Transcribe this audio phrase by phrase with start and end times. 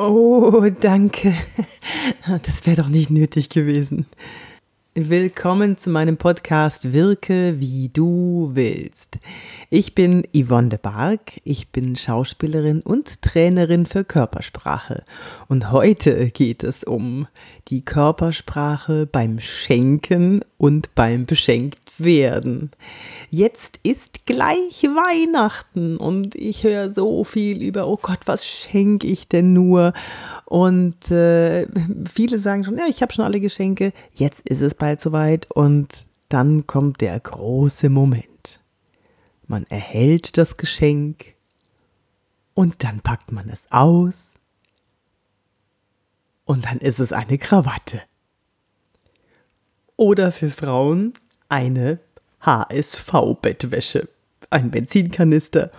[0.00, 1.34] Oh, danke.
[2.42, 4.06] Das wäre doch nicht nötig gewesen.
[4.96, 9.20] Willkommen zu meinem Podcast Wirke, wie du willst.
[9.70, 15.04] Ich bin Yvonne de Barg, ich bin Schauspielerin und Trainerin für Körpersprache.
[15.46, 17.28] Und heute geht es um
[17.68, 22.72] die Körpersprache beim Schenken und beim Beschenkt werden.
[23.30, 29.28] Jetzt ist gleich Weihnachten und ich höre so viel über, oh Gott, was schenke ich
[29.28, 29.92] denn nur?
[30.50, 31.68] Und äh,
[32.12, 36.06] viele sagen schon, ja, ich habe schon alle Geschenke, jetzt ist es bald soweit und
[36.28, 38.60] dann kommt der große Moment.
[39.46, 41.36] Man erhält das Geschenk
[42.54, 44.40] und dann packt man es aus
[46.46, 48.02] und dann ist es eine Krawatte.
[49.94, 51.12] Oder für Frauen
[51.48, 52.00] eine
[52.40, 54.08] HSV-Bettwäsche,
[54.50, 55.70] ein Benzinkanister.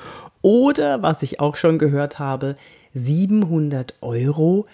[0.42, 2.56] Oder, was ich auch schon gehört habe,
[2.94, 4.66] 700 Euro,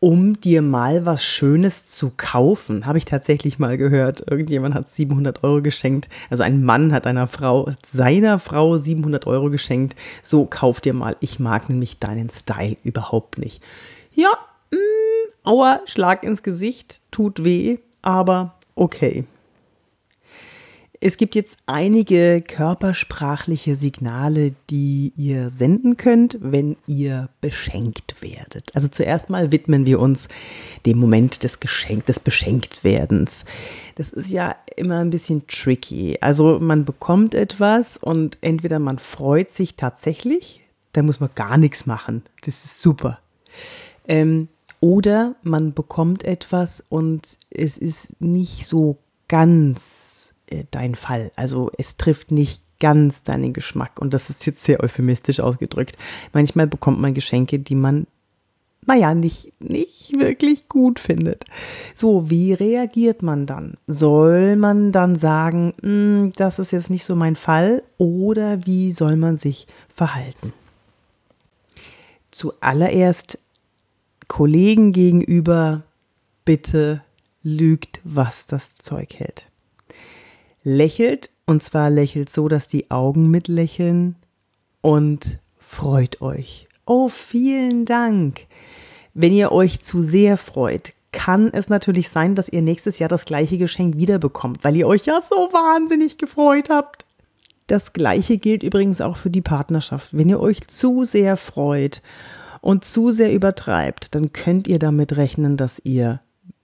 [0.00, 2.86] um dir mal was Schönes zu kaufen.
[2.86, 4.30] Habe ich tatsächlich mal gehört.
[4.30, 6.08] Irgendjemand hat 700 Euro geschenkt.
[6.30, 9.94] Also ein Mann hat einer Frau, seiner Frau 700 Euro geschenkt.
[10.22, 11.16] So, kauf dir mal.
[11.20, 13.62] Ich mag nämlich deinen Style überhaupt nicht.
[14.12, 14.30] Ja,
[14.70, 19.24] mh, mm, aua, Schlag ins Gesicht, tut weh, aber okay.
[21.02, 28.70] Es gibt jetzt einige körpersprachliche Signale, die ihr senden könnt, wenn ihr beschenkt werdet.
[28.74, 30.28] Also zuerst mal widmen wir uns
[30.84, 33.46] dem Moment des Geschenk, des Beschenktwerdens.
[33.94, 36.18] Das ist ja immer ein bisschen tricky.
[36.20, 40.60] Also man bekommt etwas und entweder man freut sich tatsächlich,
[40.92, 42.24] da muss man gar nichts machen.
[42.42, 43.20] Das ist super.
[44.06, 44.48] Ähm,
[44.80, 50.19] oder man bekommt etwas und es ist nicht so ganz
[50.50, 51.32] äh, dein Fall.
[51.36, 54.00] Also es trifft nicht ganz deinen Geschmack.
[54.00, 55.96] Und das ist jetzt sehr euphemistisch ausgedrückt.
[56.32, 58.06] Manchmal bekommt man Geschenke, die man,
[58.86, 61.44] naja, nicht, nicht wirklich gut findet.
[61.94, 63.74] So, wie reagiert man dann?
[63.86, 67.82] Soll man dann sagen, hm, das ist jetzt nicht so mein Fall?
[67.98, 70.52] Oder wie soll man sich verhalten?
[72.30, 73.38] Zuallererst
[74.26, 75.82] Kollegen gegenüber,
[76.44, 77.02] bitte
[77.42, 79.49] lügt, was das Zeug hält
[80.62, 84.16] lächelt und zwar lächelt so, dass die Augen mitlächeln
[84.80, 86.68] und freut euch.
[86.86, 88.46] Oh, vielen Dank.
[89.14, 93.24] Wenn ihr euch zu sehr freut, kann es natürlich sein, dass ihr nächstes Jahr das
[93.24, 97.04] gleiche Geschenk wiederbekommt, weil ihr euch ja so wahnsinnig gefreut habt.
[97.66, 100.16] Das gleiche gilt übrigens auch für die Partnerschaft.
[100.16, 102.02] Wenn ihr euch zu sehr freut
[102.60, 106.20] und zu sehr übertreibt, dann könnt ihr damit rechnen, dass ihr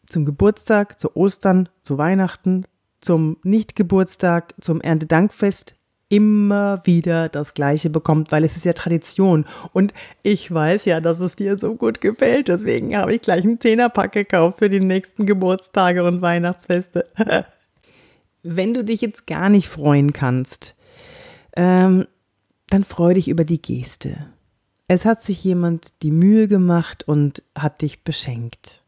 [0.08, 2.64] zum Geburtstag, zu Ostern, zu Weihnachten,
[3.06, 5.76] zum Nichtgeburtstag, zum Erntedankfest
[6.08, 9.44] immer wieder das Gleiche bekommt, weil es ist ja Tradition.
[9.72, 9.92] Und
[10.24, 12.48] ich weiß ja, dass es dir so gut gefällt.
[12.48, 17.06] Deswegen habe ich gleich einen Zehnerpack gekauft für die nächsten Geburtstage und Weihnachtsfeste.
[18.42, 20.74] Wenn du dich jetzt gar nicht freuen kannst,
[21.56, 22.06] ähm,
[22.70, 24.16] dann freu dich über die Geste.
[24.88, 28.82] Es hat sich jemand die Mühe gemacht und hat dich beschenkt.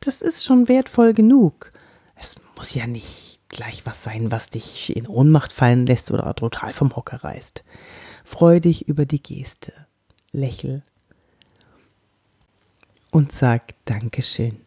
[0.00, 1.72] Das ist schon wertvoll genug.
[2.16, 6.74] Es muss ja nicht gleich was sein, was dich in Ohnmacht fallen lässt oder total
[6.74, 7.64] vom Hocker reißt.
[8.24, 9.72] Freu dich über die Geste,
[10.32, 10.82] lächel
[13.10, 14.60] und sag Dankeschön.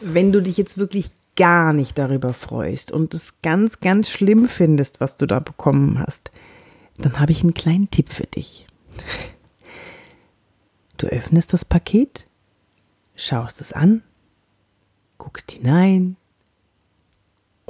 [0.00, 5.00] Wenn du dich jetzt wirklich gar nicht darüber freust und es ganz, ganz schlimm findest,
[5.00, 6.30] was du da bekommen hast,
[6.98, 8.66] dann habe ich einen kleinen Tipp für dich.
[10.96, 12.26] Du öffnest das Paket,
[13.14, 14.02] schaust es an,
[15.18, 16.16] guckst hinein,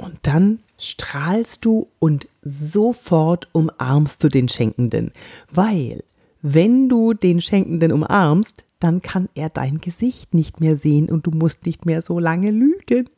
[0.03, 5.11] und dann strahlst du und sofort umarmst du den Schenkenden,
[5.51, 6.03] weil
[6.41, 11.31] wenn du den Schenkenden umarmst, dann kann er dein Gesicht nicht mehr sehen und du
[11.31, 13.09] musst nicht mehr so lange lügen.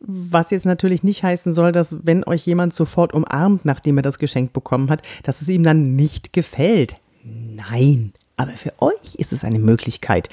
[0.00, 4.18] Was jetzt natürlich nicht heißen soll, dass wenn euch jemand sofort umarmt, nachdem er das
[4.18, 6.96] Geschenk bekommen hat, dass es ihm dann nicht gefällt.
[7.22, 10.30] Nein, aber für euch ist es eine Möglichkeit,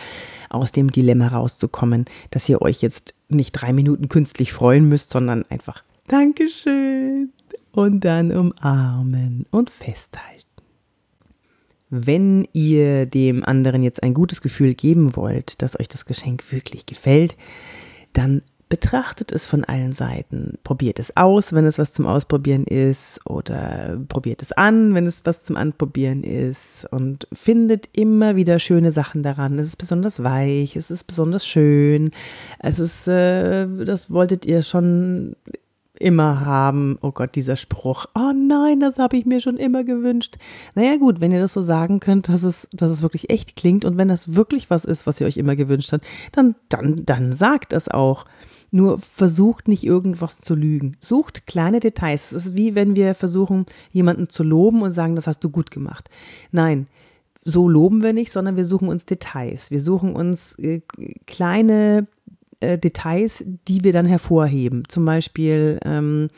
[0.49, 5.43] aus dem Dilemma rauszukommen, dass ihr euch jetzt nicht drei Minuten künstlich freuen müsst, sondern
[5.49, 7.33] einfach Dankeschön
[7.73, 10.45] und dann umarmen und festhalten.
[11.89, 16.85] Wenn ihr dem anderen jetzt ein gutes Gefühl geben wollt, dass euch das Geschenk wirklich
[16.85, 17.35] gefällt,
[18.13, 20.57] dann betrachtet es von allen Seiten.
[20.63, 25.25] Probiert es aus, wenn es was zum Ausprobieren ist, oder probiert es an, wenn es
[25.25, 29.57] was zum Anprobieren ist, und findet immer wieder schöne Sachen daran.
[29.59, 32.11] Es ist besonders weich, es ist besonders schön,
[32.59, 35.35] es ist, äh, das wolltet ihr schon
[35.99, 36.97] immer haben.
[37.01, 38.05] Oh Gott, dieser Spruch.
[38.15, 40.35] Oh nein, das habe ich mir schon immer gewünscht.
[40.75, 43.85] Naja gut, wenn ihr das so sagen könnt, dass es, dass es wirklich echt klingt
[43.85, 47.35] und wenn das wirklich was ist, was ihr euch immer gewünscht habt, dann, dann, dann
[47.35, 48.25] sagt das auch.
[48.71, 50.97] Nur versucht nicht irgendwas zu lügen.
[50.99, 52.31] Sucht kleine Details.
[52.31, 55.71] Es ist wie wenn wir versuchen, jemanden zu loben und sagen, das hast du gut
[55.71, 56.09] gemacht.
[56.51, 56.87] Nein,
[57.43, 59.71] so loben wir nicht, sondern wir suchen uns Details.
[59.71, 60.81] Wir suchen uns äh,
[61.25, 62.07] kleine
[62.59, 64.83] äh, Details, die wir dann hervorheben.
[64.87, 66.29] Zum Beispiel, ähm,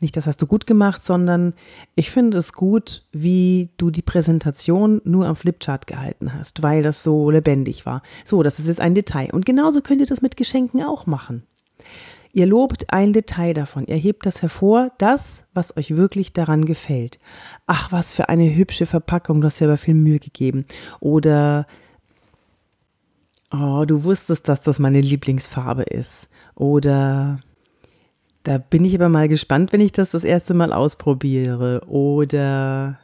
[0.00, 1.52] nicht das hast du gut gemacht, sondern
[1.96, 7.02] ich finde es gut, wie du die Präsentation nur am Flipchart gehalten hast, weil das
[7.02, 8.02] so lebendig war.
[8.24, 9.30] So, das ist jetzt ein Detail.
[9.32, 11.42] Und genauso könnt ihr das mit Geschenken auch machen.
[12.36, 17.20] Ihr lobt ein Detail davon, ihr hebt das hervor, das, was euch wirklich daran gefällt.
[17.68, 20.64] Ach, was für eine hübsche Verpackung, du hast aber viel Mühe gegeben.
[20.98, 21.68] Oder,
[23.52, 26.28] oh, du wusstest, dass das meine Lieblingsfarbe ist.
[26.56, 27.38] Oder,
[28.42, 31.82] da bin ich aber mal gespannt, wenn ich das das erste Mal ausprobiere.
[31.86, 32.98] Oder,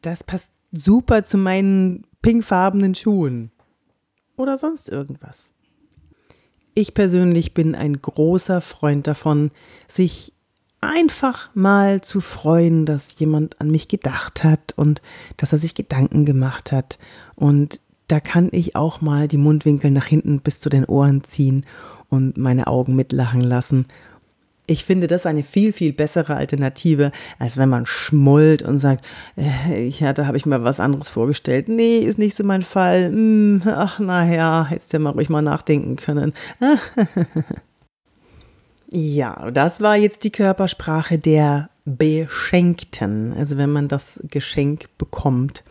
[0.00, 3.50] das passt super zu meinen pinkfarbenen Schuhen.
[4.38, 5.52] Oder sonst irgendwas.
[6.74, 9.50] Ich persönlich bin ein großer Freund davon,
[9.86, 10.32] sich
[10.80, 15.02] einfach mal zu freuen, dass jemand an mich gedacht hat und
[15.36, 16.98] dass er sich Gedanken gemacht hat.
[17.34, 21.64] Und da kann ich auch mal die Mundwinkel nach hinten bis zu den Ohren ziehen
[22.08, 23.86] und meine Augen mitlachen lassen
[24.66, 29.04] ich finde das eine viel, viel bessere Alternative, als wenn man schmollt und sagt,
[29.36, 31.68] äh, ja, da habe ich mir was anderes vorgestellt.
[31.68, 33.06] Nee, ist nicht so mein Fall.
[33.06, 36.32] Hm, ach, naja, hättest du ja mal ruhig mal nachdenken können.
[38.90, 45.64] ja, das war jetzt die Körpersprache der Beschenkten, also wenn man das Geschenk bekommt.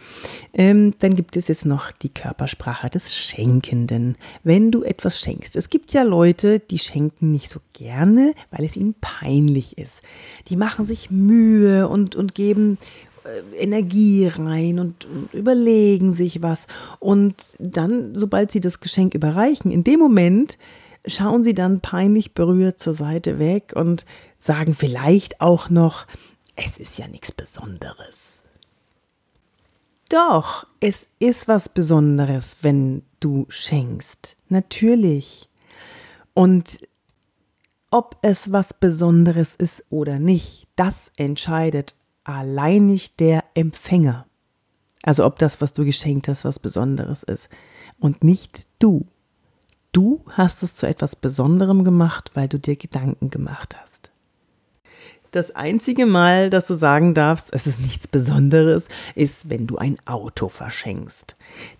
[0.54, 5.56] Ähm, dann gibt es jetzt noch die Körpersprache des Schenkenden, wenn du etwas schenkst.
[5.56, 10.02] Es gibt ja Leute, die schenken nicht so gerne, weil es ihnen peinlich ist.
[10.50, 12.78] Die machen sich Mühe und, und geben
[13.24, 16.68] äh, Energie rein und, und, überlegen sich was.
[17.00, 20.58] Und dann, sobald sie das Geschenk überreichen, in dem Moment
[21.06, 24.06] schauen sie dann peinlich berührt zur Seite weg und
[24.42, 26.06] sagen vielleicht auch noch,
[26.56, 28.44] es ist ja nichts Besonderes.
[30.10, 34.36] Doch, es ist was Besonderes, wenn du schenkst.
[34.50, 35.48] Natürlich.
[36.34, 36.80] Und
[37.92, 44.26] ob es was Besonderes ist oder nicht, das entscheidet alleinig der Empfänger.
[45.04, 47.50] Also ob das, was du geschenkt hast, was Besonderes ist
[48.00, 49.08] und nicht du.
[49.92, 54.11] Du hast es zu etwas Besonderem gemacht, weil du dir Gedanken gemacht hast.
[55.32, 59.98] Das einzige Mal, dass du sagen darfst, es ist nichts Besonderes, ist, wenn du ein
[60.06, 61.36] Auto verschenkst.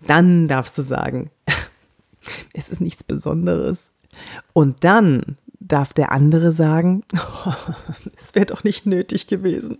[0.06, 1.30] Dann darfst du sagen,
[2.54, 3.92] es ist nichts Besonderes.
[4.54, 7.04] Und dann darf der andere sagen,
[8.16, 9.78] es wäre doch nicht nötig gewesen.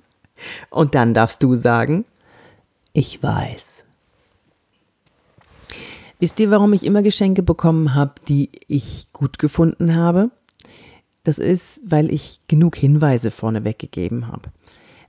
[0.69, 2.05] Und dann darfst du sagen,
[2.93, 3.85] ich weiß.
[6.19, 10.31] Wisst ihr, warum ich immer Geschenke bekommen habe, die ich gut gefunden habe?
[11.25, 14.51] Das ist, weil ich genug Hinweise vorneweg gegeben habe.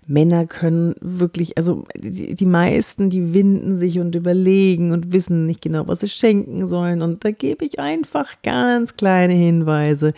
[0.05, 5.61] Männer können wirklich, also die, die, meisten, die winden sich und überlegen und wissen nicht
[5.61, 7.01] genau, was sie schenken sollen.
[7.01, 10.13] Und da gebe ich einfach ganz kleine Hinweise.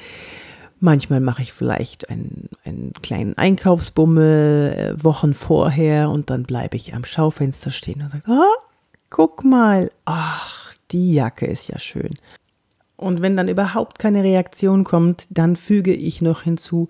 [0.79, 6.93] Manchmal mache ich vielleicht einen, einen kleinen Einkaufsbummel äh, Wochen vorher und dann bleibe ich
[6.93, 8.61] am Schaufenster stehen und sage, oh,
[9.09, 12.15] guck mal, ach, die Jacke ist ja schön.
[12.97, 16.89] Und wenn dann überhaupt keine Reaktion kommt, dann füge ich noch hinzu,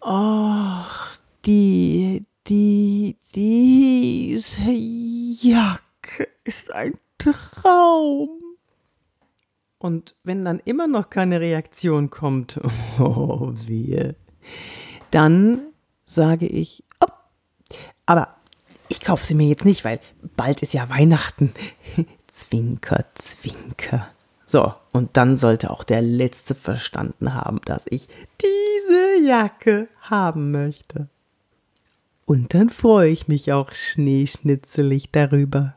[0.00, 8.40] ach, die, die, diese Jacke ist ein Traum.
[9.78, 12.60] Und wenn dann immer noch keine Reaktion kommt,
[12.98, 14.16] oh wehe,
[15.10, 15.60] dann
[16.04, 17.12] sage ich, oh,
[18.06, 18.36] aber
[18.88, 20.00] ich kaufe sie mir jetzt nicht, weil
[20.36, 21.52] bald ist ja Weihnachten.
[22.28, 24.08] Zwinker, Zwinker.
[24.50, 28.08] So, und dann sollte auch der Letzte verstanden haben, dass ich
[28.40, 31.10] diese Jacke haben möchte.
[32.24, 35.74] Und dann freue ich mich auch schneeschnitzelig darüber.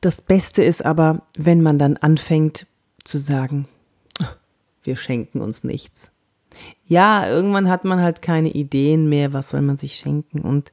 [0.00, 2.66] Das Beste ist aber, wenn man dann anfängt
[3.04, 3.68] zu sagen,
[4.82, 6.10] wir schenken uns nichts.
[6.88, 10.72] Ja, irgendwann hat man halt keine Ideen mehr, was soll man sich schenken und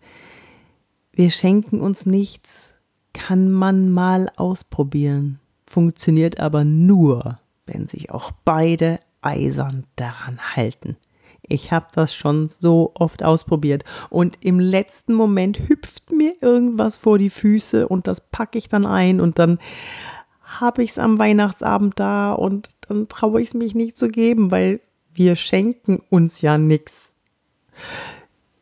[1.11, 2.73] wir schenken uns nichts,
[3.13, 5.39] kann man mal ausprobieren,
[5.74, 10.98] funktioniert aber nur, wenn sich auch beide eisern daran halten.
[11.42, 17.18] Ich habe das schon so oft ausprobiert und im letzten Moment hüpft mir irgendwas vor
[17.18, 19.58] die Füße und das packe ich dann ein und dann
[20.44, 24.51] habe ich es am Weihnachtsabend da und dann traue ich es mich nicht zu geben,
[24.51, 24.80] weil
[25.12, 27.12] wir schenken uns ja nichts.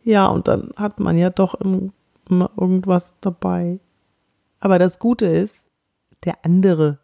[0.03, 3.79] Ja, und dann hat man ja doch immer irgendwas dabei.
[4.61, 5.67] Aber das Gute ist,
[6.23, 6.99] der andere,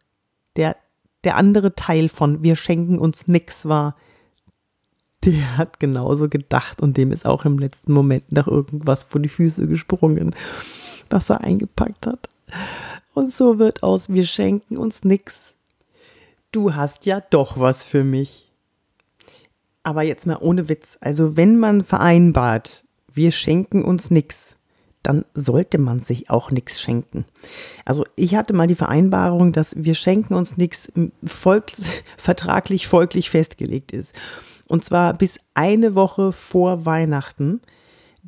[0.57, 0.75] der,
[1.23, 3.95] der andere Teil von wir schenken uns nichts war,
[5.23, 9.29] der hat genauso gedacht und dem ist auch im letzten Moment nach irgendwas vor die
[9.29, 10.35] Füße gesprungen,
[11.09, 12.29] was er eingepackt hat.
[13.13, 15.57] Und so wird aus wir schenken uns nichts.
[16.51, 18.51] Du hast ja doch was für mich.
[19.83, 20.97] Aber jetzt mal ohne Witz.
[21.01, 24.56] Also wenn man vereinbart, wir schenken uns nichts,
[25.03, 27.25] dann sollte man sich auch nichts schenken.
[27.85, 30.91] Also ich hatte mal die Vereinbarung, dass wir schenken uns nichts
[32.17, 34.13] vertraglich folglich festgelegt ist.
[34.67, 37.61] Und zwar bis eine Woche vor Weihnachten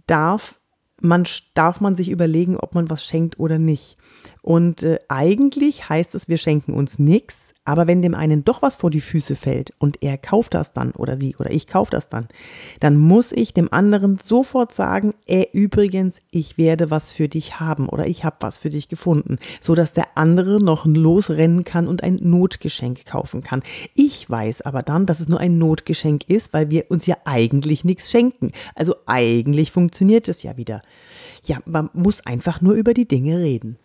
[0.08, 0.60] darf
[1.02, 3.98] man, darf man sich überlegen, ob man was schenkt oder nicht.
[4.42, 8.78] Und äh, eigentlich heißt es, wir schenken uns nichts, aber wenn dem einen doch was
[8.78, 12.10] vor die Füße fällt und er kauft das dann oder sie oder ich kaufe das
[12.10, 12.28] dann,
[12.80, 17.88] dann muss ich dem anderen sofort sagen, äh, übrigens, ich werde was für dich haben
[17.88, 22.02] oder ich habe was für dich gefunden, so dass der andere noch losrennen kann und
[22.02, 23.62] ein Notgeschenk kaufen kann.
[23.94, 27.84] Ich weiß aber dann, dass es nur ein Notgeschenk ist, weil wir uns ja eigentlich
[27.84, 28.52] nichts schenken.
[28.74, 30.82] Also eigentlich funktioniert es ja wieder.
[31.46, 33.78] Ja, man muss einfach nur über die Dinge reden.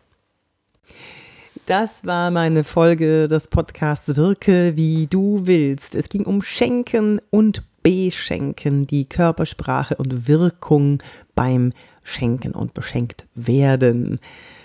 [1.67, 5.95] Das war meine Folge des Podcasts Wirke wie du willst.
[5.95, 11.03] Es ging um Schenken und Beschenken, die Körpersprache und Wirkung
[11.35, 14.21] beim Schenken und beschenkt werden.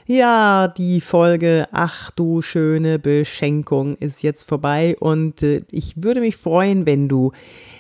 [0.07, 6.35] Ja, die Folge Ach du schöne Beschenkung ist jetzt vorbei und äh, ich würde mich
[6.35, 7.31] freuen, wenn du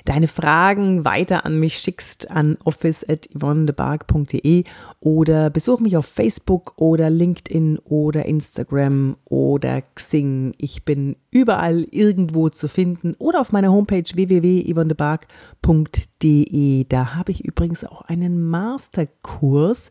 [0.05, 4.63] deine Fragen weiter an mich schickst an office.yvonnebark.de
[4.99, 10.53] oder besuch mich auf Facebook oder LinkedIn oder Instagram oder Xing.
[10.57, 16.85] Ich bin überall irgendwo zu finden oder auf meiner Homepage www.yvonnebark.de.
[16.89, 19.89] Da habe ich übrigens auch einen Masterkurs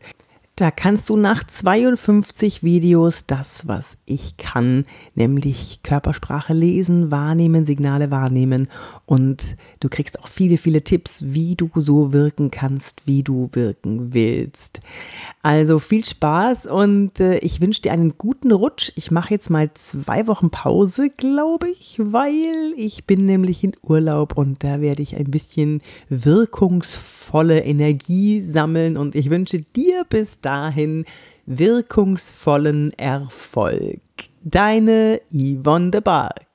[0.59, 4.85] da kannst du nach 52 Videos das, was ich kann,
[5.15, 8.67] nämlich Körpersprache lesen, wahrnehmen, Signale wahrnehmen
[9.05, 14.13] und du kriegst auch viele, viele Tipps, wie du so wirken kannst, wie du wirken
[14.13, 14.81] willst.
[15.41, 18.91] Also viel Spaß und äh, ich wünsche dir einen guten Rutsch.
[18.95, 24.37] Ich mache jetzt mal zwei Wochen Pause, glaube ich, weil ich bin nämlich in Urlaub
[24.37, 30.48] und da werde ich ein bisschen wirkungsvolle Energie sammeln und ich wünsche dir bis dahin
[30.49, 31.05] dahin
[31.45, 34.01] wirkungsvollen Erfolg.
[34.43, 36.47] Deine Yvonne de Barg.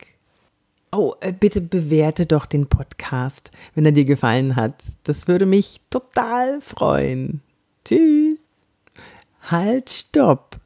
[0.90, 4.74] Oh, äh, bitte bewerte doch den Podcast, wenn er dir gefallen hat.
[5.04, 7.40] Das würde mich total freuen.
[7.84, 8.40] Tschüss.
[9.42, 10.58] Halt, stopp.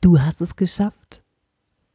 [0.00, 1.22] Du hast es geschafft.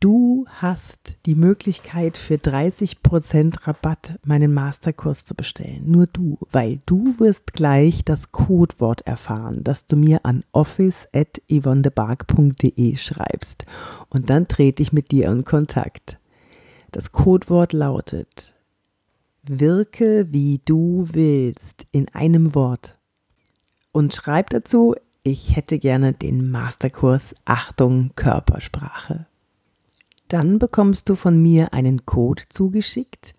[0.02, 5.84] Du hast die Möglichkeit für 30% Rabatt meinen Masterkurs zu bestellen.
[5.86, 13.68] Nur du, weil du wirst gleich das Codewort erfahren, das du mir an office.yvonnebark.de schreibst.
[14.10, 16.18] Und dann trete ich mit dir in Kontakt.
[16.92, 18.56] Das Codewort lautet
[19.44, 22.98] Wirke wie du willst in einem Wort.
[23.92, 29.28] Und schreib dazu, ich hätte gerne den Masterkurs Achtung Körpersprache.
[30.32, 33.36] Dann bekommst du von mir einen Code zugeschickt.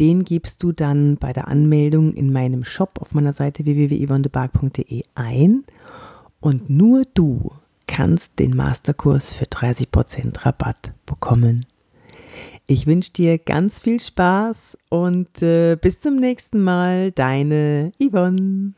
[0.00, 5.62] Den gibst du dann bei der Anmeldung in meinem Shop auf meiner Seite www.yvonnebark.de ein.
[6.40, 7.52] Und nur du
[7.86, 11.64] kannst den Masterkurs für 30% Rabatt bekommen.
[12.66, 18.72] Ich wünsche dir ganz viel Spaß und äh, bis zum nächsten Mal, deine Yvonne.